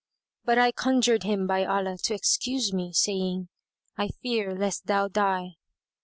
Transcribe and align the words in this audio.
But 0.45 0.57
I 0.57 0.71
conjured 0.71 1.21
him 1.21 1.45
by 1.45 1.63
Allah 1.63 1.95
to 1.95 2.15
excuse 2.15 2.73
me, 2.73 2.91
saying, 2.91 3.49
"I 3.99 4.07
fear 4.07 4.55
lest 4.55 4.87
thou 4.87 5.07
die." 5.07 5.57